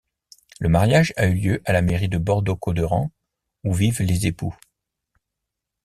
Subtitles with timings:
[0.59, 3.11] Le mariage a eu lieu à la mairie de Bordeaux-Cauderan
[3.63, 4.57] où vivent les époux.